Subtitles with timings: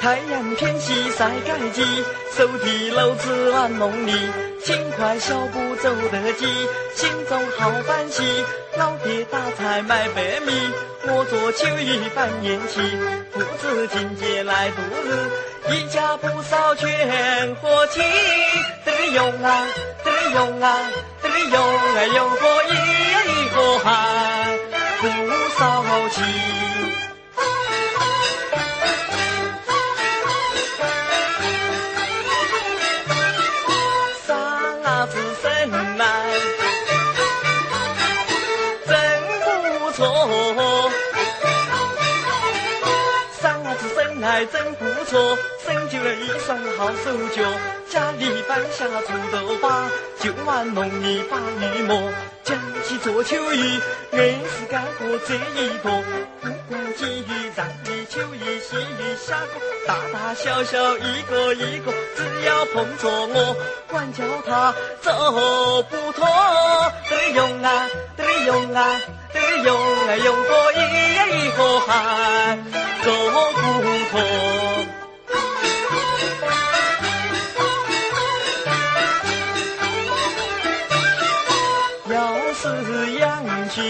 [0.00, 1.84] 太阳偏西晒盖机，
[2.34, 4.12] 手提篓子玩农里，
[4.64, 6.46] 轻快小步走得急，
[6.96, 8.22] 心中好欢喜。
[8.78, 10.52] 老爹打柴卖白米，
[11.06, 12.80] 我做秋衣扮烟气，
[13.30, 18.00] 父子情结来度日，一家不少全和气。
[18.86, 19.66] 得里用啊，
[20.02, 20.78] 得里用啊，
[21.20, 22.36] 得里用啊，用火
[22.70, 22.74] 一
[23.12, 24.58] 呀一个还
[25.02, 25.04] 不
[25.58, 26.69] 少气。
[35.60, 36.06] 生来
[38.86, 38.96] 真
[39.78, 40.90] 不错，
[43.42, 47.42] 啥子生来真不错，生就了一双好手脚。
[47.90, 52.10] 家里办下锄头把，就玩农历把玉磨。
[52.42, 53.80] 讲起做秋衣，
[54.12, 56.02] 硬是干过这一个。
[57.00, 63.56] 不管鲫鱼、让鱼、秋衣、细鱼、虾果，大大小小一个一个，只要碰着我，
[63.88, 66.28] 管叫他走不脱。
[67.08, 69.00] 得里用啊，得里用啊，
[69.32, 70.76] 得里用啊，用过一
[71.14, 72.58] 呀一个还
[73.02, 73.10] 走
[73.54, 73.58] 不
[74.10, 74.20] 脱。
[82.10, 83.24] 要是养
[83.70, 83.80] 鸡，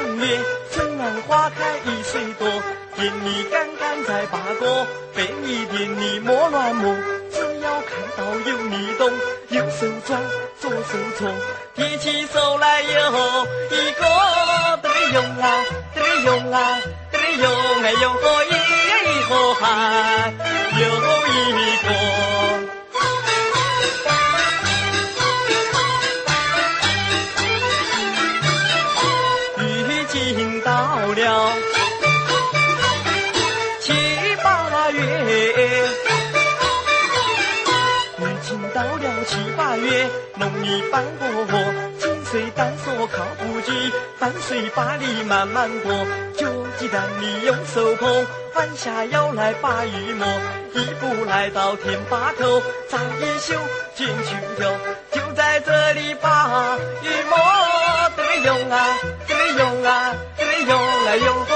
[0.00, 0.38] 上月，
[0.72, 2.48] 春暖花开一岁多，
[2.96, 6.96] 田里干干在八个，被你店里莫乱摸。
[7.30, 9.10] 只要看到有你动，
[9.50, 10.18] 右手抓，
[10.58, 11.30] 左手搓，
[11.74, 12.88] 提起手来有
[13.70, 16.80] 一个得用啊，得用啊，
[17.12, 18.48] 得用啊，用过一
[19.28, 20.32] 个还
[20.80, 22.39] 有一个。
[40.90, 45.92] 翻过活，紧随单索靠不及，伴随把里慢慢过，
[46.36, 46.46] 脚
[46.78, 50.26] 鸡蛋里用手捧，弯下腰来把玉磨，
[50.74, 53.54] 一步来到田坝头，扎一宿
[53.94, 54.70] 进去头，
[55.12, 57.38] 就在这里把玉磨，
[58.16, 61.46] 得里用啊，这里用啊，这里用啊，用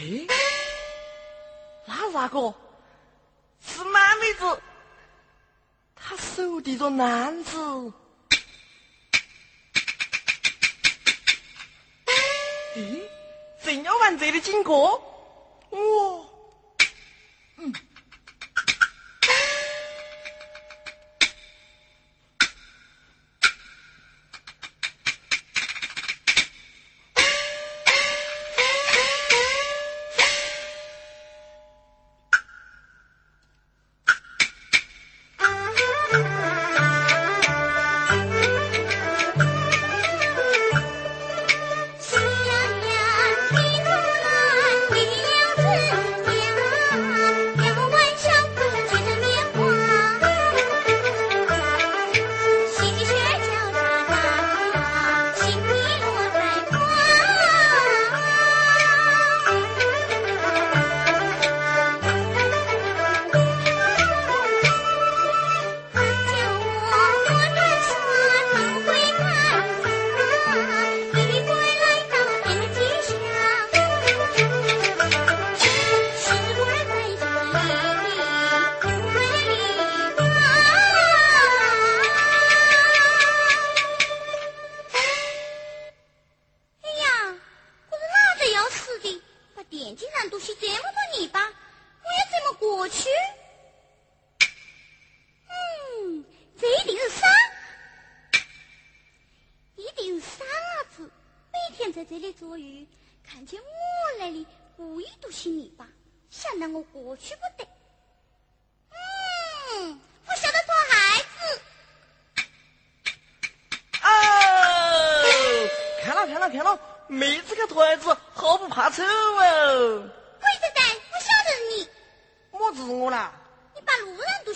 [0.00, 0.28] 嘿，
[1.84, 2.54] 那咋个？
[3.66, 4.62] 是满妹子，
[5.96, 7.58] 她手提着篮子。
[12.76, 13.02] 咦，
[13.64, 15.02] 正要往这里经过，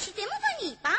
[0.02, 0.90] 哇！
[0.90, 0.96] 啊！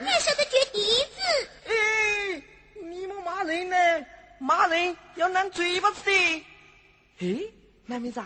[0.00, 0.82] 你还晓得掘地
[1.14, 1.48] 子？
[1.68, 2.42] 哎，
[2.82, 3.76] 你们骂人呢，
[4.38, 6.46] 骂人要烂嘴巴子的。
[7.20, 7.40] 哎，
[7.86, 8.22] 那妹子，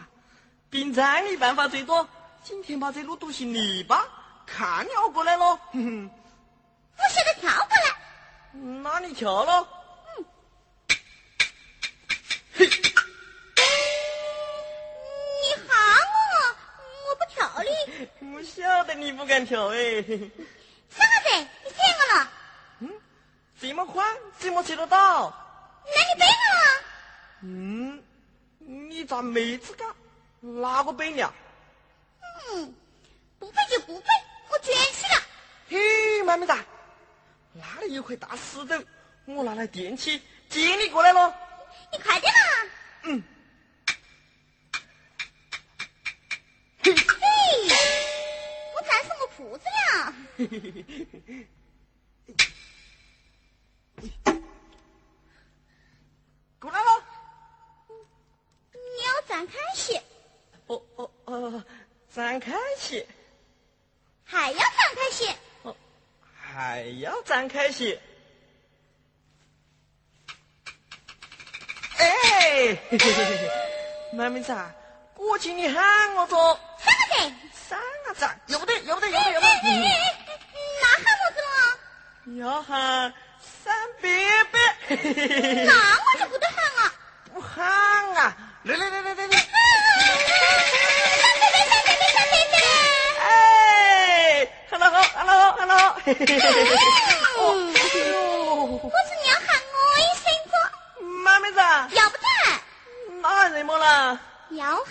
[0.70, 2.08] 平常的办法最多，
[2.42, 4.06] 今天把这路堵成泥巴，
[4.46, 5.56] 看你过来了。
[5.72, 6.10] 哼，
[6.98, 7.84] 我晓得跳过来。
[8.82, 9.68] 那你跳了？
[10.16, 10.24] 嗯。
[12.54, 12.68] 嘿。
[15.42, 15.70] 你喊
[16.12, 16.16] 我，
[17.08, 17.64] 我不跳的。
[18.32, 19.76] 我晓得你不敢跳哎。
[20.90, 22.30] 三个子，你骗我了？
[22.80, 22.90] 嗯，
[23.60, 25.32] 这么宽，怎么踩得到？
[25.84, 26.66] 那你背我了？
[27.42, 28.02] 嗯，
[28.58, 29.84] 你咋没资格？
[30.40, 31.32] 哪个背了？
[32.52, 32.74] 嗯，
[33.38, 34.06] 不背就不背，
[34.48, 35.22] 我卷起了。
[35.68, 36.52] 嘿，妹妹子，
[37.52, 38.84] 那里有块大石头，
[39.26, 41.34] 我拿来垫起，接你过来了。
[41.92, 42.40] 你快点嘛！
[43.04, 43.22] 嗯。
[49.36, 49.64] 裤子
[49.94, 50.12] 了，
[56.58, 57.02] 过来喽。
[58.72, 60.02] 你要展开些。
[60.66, 61.64] 哦哦哦，
[62.12, 63.06] 展开些。
[64.24, 65.36] 还要展开些。
[66.58, 68.00] 哦，还要展开些。
[71.96, 73.48] 哎，嘿嘿嘿嘿，
[74.12, 74.52] 妹妹子，
[75.14, 76.58] 过去你喊我做。
[76.78, 77.34] 三个字。
[77.68, 79.48] 三个字，有不对，有不对，有不对，有不对。
[80.80, 82.40] 那喊么子了？
[82.40, 84.10] 要喊三伯
[84.50, 84.58] 伯。
[85.64, 86.92] 那我就不得喊了。
[87.32, 87.64] 不喊
[88.16, 88.36] 啊！
[88.64, 89.47] 来来来来来来。
[96.10, 96.14] 我
[97.84, 100.52] 是你要喊我一声子。
[101.22, 101.58] 妈妹子。
[101.94, 102.24] 要不得。
[103.20, 104.18] 那喊什么了？
[104.52, 104.86] 要喊。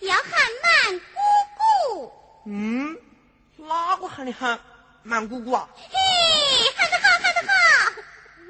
[0.00, 0.24] 要喊
[0.62, 1.20] 满姑
[1.58, 2.10] 姑。
[2.46, 2.96] 嗯，
[3.58, 4.58] 哪个喊你喊
[5.02, 5.68] 满姑姑啊？
[5.76, 5.82] 嘿，
[6.74, 7.52] 喊得好，喊得好。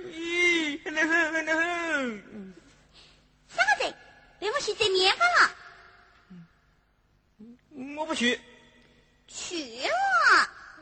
[0.05, 2.55] 咦，喊得很，喊得很。
[3.49, 3.93] 三个字，
[4.39, 5.51] 给我去摘棉花了。
[7.97, 8.41] 我不去。
[9.27, 9.89] 去了。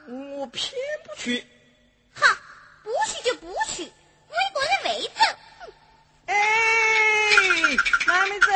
[0.07, 0.73] 我偏
[1.05, 1.45] 不去。
[2.13, 2.27] 好，
[2.83, 3.91] 不去就不去，
[4.29, 5.21] 我一个人没走。
[6.27, 6.35] 哎，
[8.07, 8.47] 妈妹子。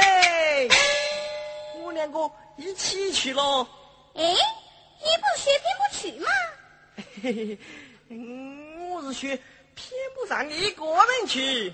[1.78, 3.66] 我两个一起去了。
[4.14, 6.28] 哎，你不是说偏不去吗？
[7.22, 7.58] 嘿嘿
[8.08, 8.18] 嘿，
[8.90, 9.28] 我是说
[9.74, 11.72] 偏不让你一个人去。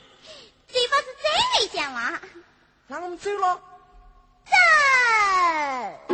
[0.69, 1.25] 嘴巴子真
[1.63, 2.21] 没讲话。
[2.87, 3.61] 那我们走了。
[4.47, 6.14] 走。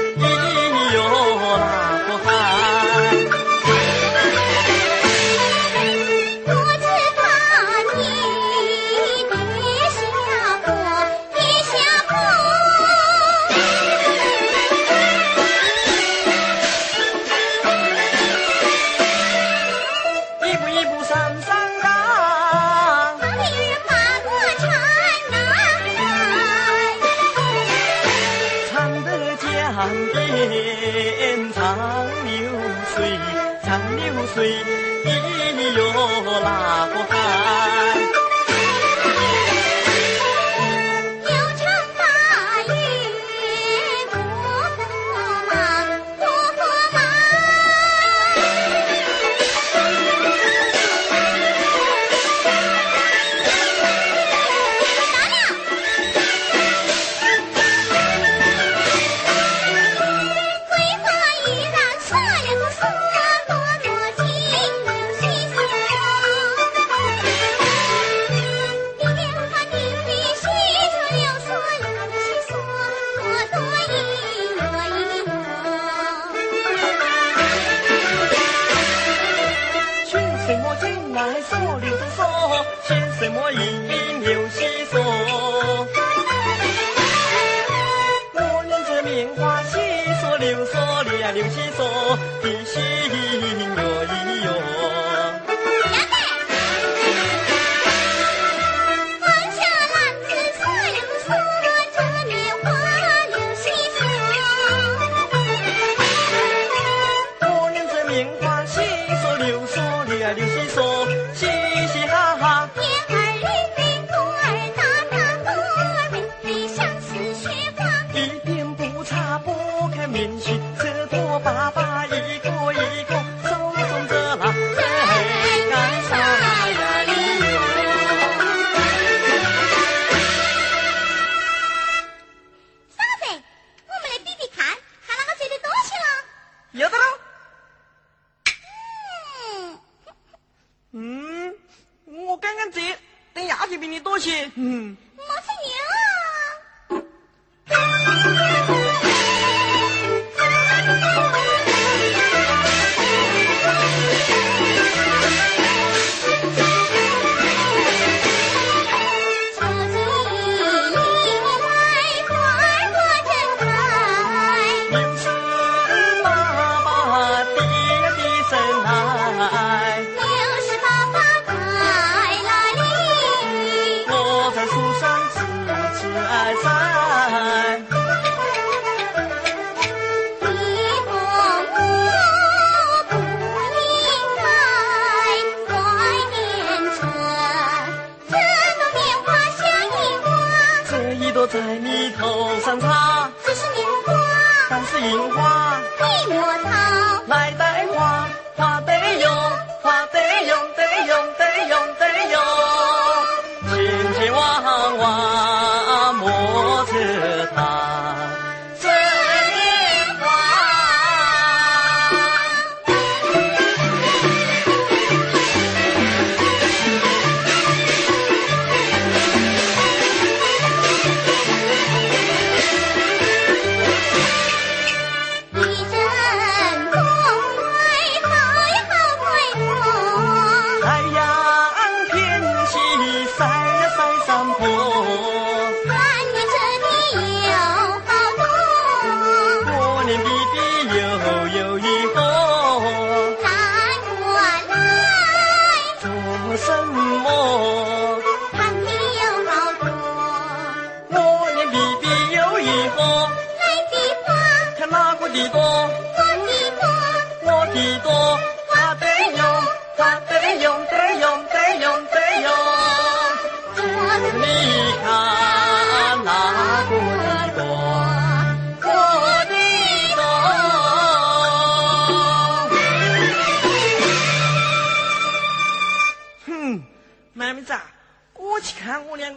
[82.87, 83.90] 心什么意？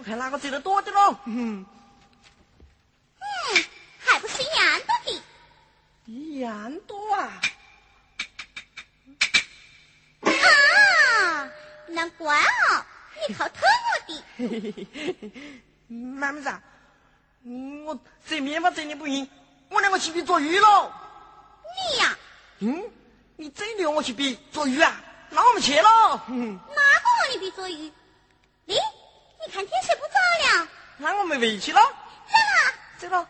[0.04, 1.16] 看哪个折的多的喽？
[1.24, 1.64] 嗯。
[3.98, 5.22] 还不是一样多的。
[6.04, 7.40] 一样多啊。
[10.22, 11.50] 啊。
[11.88, 12.84] 难怪哦，
[13.26, 14.22] 你靠偷我的。
[14.36, 14.60] 嘿嘿
[15.20, 15.30] 嘿。
[15.88, 16.52] 妈妈子，
[17.86, 19.26] 我这面花真的不行，
[19.70, 20.92] 我两个去比捉鱼喽。
[21.90, 22.18] 你呀。
[22.58, 22.84] 嗯。
[23.36, 25.00] 你真留我去比捉鱼啊？
[25.30, 26.54] 那我们去了嗯。
[26.68, 27.90] 哪个和你比捉鱼？
[29.44, 31.80] 咦，你看天色不早了，那我们回去了。
[31.80, 33.26] 走了，走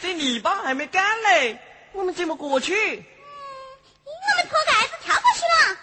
[0.00, 1.58] 这泥巴还没干嘞，
[1.92, 2.74] 我们怎么过去？
[2.74, 5.78] 我们脱盖子跳过去嘛。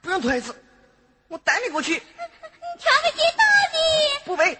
[0.00, 0.64] 不用脱子，
[1.28, 1.94] 我带你过去。
[1.94, 2.00] 你
[2.80, 3.78] 跳个跌倒的。
[4.24, 4.58] 不背。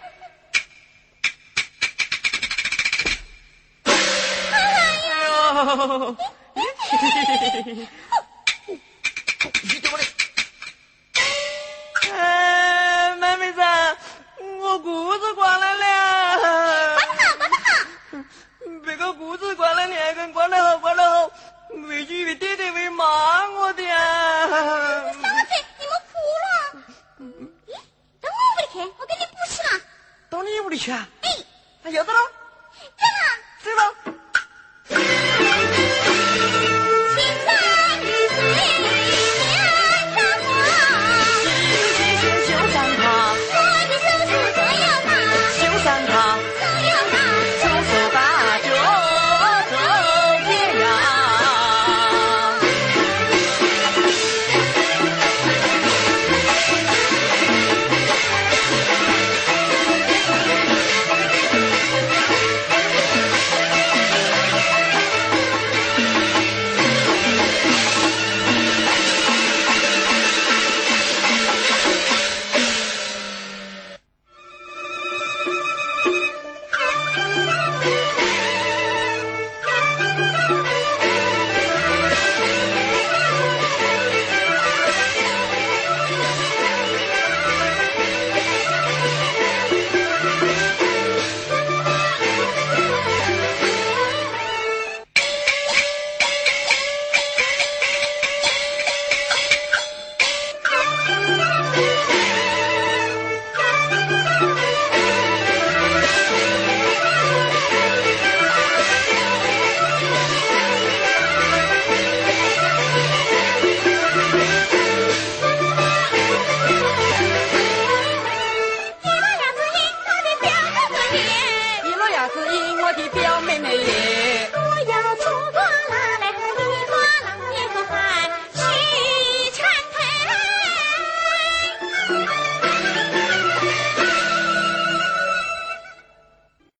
[4.50, 4.56] 哎
[5.24, 6.16] 呦！
[12.12, 13.60] 哎，妹妹子，
[14.60, 15.07] 我裤